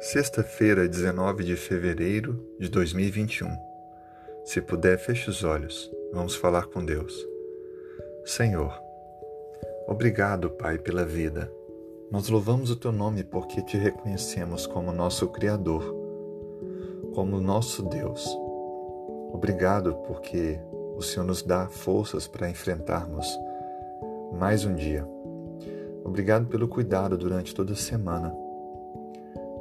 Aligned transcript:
Sexta-feira, 0.00 0.86
19 0.86 1.42
de 1.42 1.56
fevereiro 1.56 2.40
de 2.56 2.68
2021. 2.68 3.48
Se 4.44 4.62
puder, 4.62 4.96
feche 4.96 5.28
os 5.28 5.42
olhos. 5.42 5.90
Vamos 6.12 6.36
falar 6.36 6.66
com 6.66 6.84
Deus. 6.84 7.26
Senhor, 8.24 8.72
obrigado, 9.88 10.50
Pai, 10.50 10.78
pela 10.78 11.04
vida. 11.04 11.50
Nós 12.12 12.28
louvamos 12.28 12.70
o 12.70 12.76
teu 12.76 12.92
nome 12.92 13.24
porque 13.24 13.60
te 13.60 13.76
reconhecemos 13.76 14.68
como 14.68 14.92
nosso 14.92 15.26
Criador, 15.30 15.82
como 17.12 17.40
nosso 17.40 17.82
Deus. 17.82 18.24
Obrigado 19.32 19.96
porque 20.06 20.60
o 20.96 21.02
Senhor 21.02 21.26
nos 21.26 21.42
dá 21.42 21.66
forças 21.66 22.28
para 22.28 22.48
enfrentarmos 22.48 23.26
mais 24.32 24.64
um 24.64 24.76
dia. 24.76 25.04
Obrigado 26.04 26.46
pelo 26.46 26.68
cuidado 26.68 27.18
durante 27.18 27.52
toda 27.52 27.72
a 27.72 27.76
semana. 27.76 28.47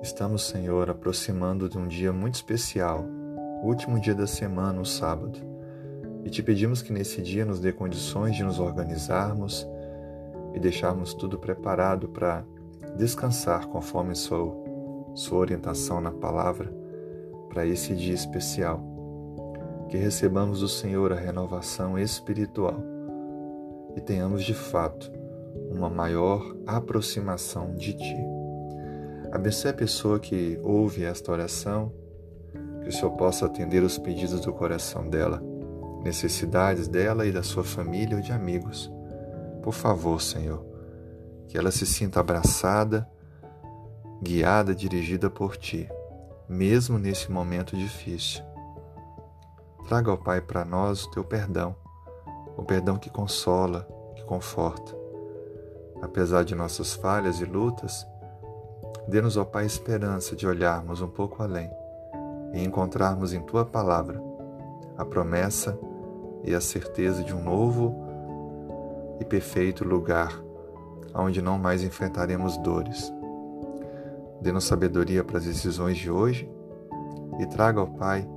Estamos, 0.00 0.46
Senhor, 0.46 0.88
aproximando 0.88 1.68
de 1.68 1.76
um 1.76 1.88
dia 1.88 2.12
muito 2.12 2.36
especial, 2.36 3.04
o 3.62 3.66
último 3.66 4.00
dia 4.00 4.14
da 4.14 4.28
semana, 4.28 4.80
o 4.80 4.84
sábado. 4.84 5.40
E 6.24 6.30
te 6.30 6.40
pedimos 6.40 6.80
que 6.80 6.92
nesse 6.92 7.20
dia 7.20 7.44
nos 7.44 7.58
dê 7.58 7.72
condições 7.72 8.36
de 8.36 8.44
nos 8.44 8.60
organizarmos 8.60 9.66
e 10.54 10.60
deixarmos 10.60 11.14
tudo 11.14 11.36
preparado 11.36 12.08
para 12.08 12.44
descansar 12.96 13.66
conforme 13.66 14.14
sua, 14.14 14.54
sua 15.14 15.38
orientação 15.38 16.00
na 16.00 16.12
palavra 16.12 16.72
para 17.48 17.66
esse 17.66 17.92
dia 17.96 18.14
especial. 18.14 18.80
Que 19.88 19.96
recebamos 19.96 20.60
do 20.60 20.68
Senhor 20.68 21.12
a 21.12 21.16
renovação 21.16 21.98
espiritual 21.98 22.80
e 23.96 24.00
tenhamos 24.00 24.44
de 24.44 24.54
fato 24.54 25.10
uma 25.70 25.90
maior 25.90 26.54
aproximação 26.66 27.74
de 27.74 27.94
Ti. 27.94 28.37
Abençoe 29.38 29.70
a 29.70 29.74
pessoa 29.74 30.18
que 30.18 30.58
ouve 30.64 31.04
esta 31.04 31.30
oração, 31.30 31.92
que 32.82 32.88
o 32.88 32.92
Senhor 32.92 33.12
possa 33.12 33.46
atender 33.46 33.84
os 33.84 33.96
pedidos 33.96 34.40
do 34.40 34.52
coração 34.52 35.08
dela, 35.08 35.40
necessidades 36.02 36.88
dela 36.88 37.24
e 37.24 37.30
da 37.30 37.44
sua 37.44 37.62
família 37.62 38.16
ou 38.16 38.22
de 38.22 38.32
amigos. 38.32 38.90
Por 39.62 39.72
favor, 39.72 40.20
Senhor, 40.20 40.66
que 41.46 41.56
ela 41.56 41.70
se 41.70 41.86
sinta 41.86 42.18
abraçada, 42.18 43.08
guiada, 44.20 44.74
dirigida 44.74 45.30
por 45.30 45.56
Ti, 45.56 45.88
mesmo 46.48 46.98
nesse 46.98 47.30
momento 47.30 47.76
difícil. 47.76 48.42
Traga, 49.86 50.14
ó 50.14 50.16
Pai, 50.16 50.40
para 50.40 50.64
nós 50.64 51.04
o 51.04 51.12
Teu 51.12 51.22
perdão, 51.22 51.76
o 52.56 52.64
perdão 52.64 52.96
que 52.98 53.08
consola, 53.08 53.86
que 54.16 54.24
conforta. 54.24 54.98
Apesar 56.02 56.44
de 56.44 56.56
nossas 56.56 56.94
falhas 56.94 57.40
e 57.40 57.44
lutas, 57.44 58.04
dê-nos, 59.08 59.36
ó 59.36 59.44
Pai, 59.44 59.64
esperança 59.66 60.36
de 60.36 60.46
olharmos 60.46 61.00
um 61.00 61.08
pouco 61.08 61.42
além 61.42 61.70
e 62.52 62.62
encontrarmos 62.62 63.32
em 63.32 63.40
Tua 63.40 63.64
palavra 63.64 64.22
a 64.96 65.04
promessa 65.04 65.78
e 66.44 66.54
a 66.54 66.60
certeza 66.60 67.24
de 67.24 67.34
um 67.34 67.42
novo 67.42 67.94
e 69.20 69.24
perfeito 69.24 69.84
lugar 69.84 70.32
onde 71.14 71.42
não 71.42 71.58
mais 71.58 71.82
enfrentaremos 71.82 72.56
dores. 72.58 73.12
Dê-nos 74.40 74.64
sabedoria 74.64 75.24
para 75.24 75.38
as 75.38 75.44
decisões 75.44 75.96
de 75.96 76.10
hoje 76.10 76.50
e 77.38 77.46
traga 77.46 77.80
ao 77.80 77.88
Pai 77.88 78.28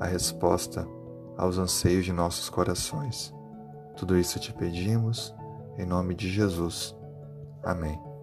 a 0.00 0.06
resposta 0.06 0.86
aos 1.36 1.58
anseios 1.58 2.04
de 2.04 2.12
nossos 2.12 2.48
corações. 2.48 3.34
Tudo 3.96 4.16
isso 4.16 4.38
te 4.38 4.52
pedimos 4.52 5.34
em 5.76 5.84
nome 5.84 6.14
de 6.14 6.30
Jesus. 6.30 6.96
Amém. 7.62 8.13